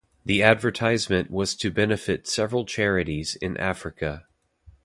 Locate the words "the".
0.25-0.41